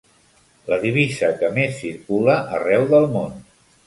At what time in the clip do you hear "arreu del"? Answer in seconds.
2.61-3.07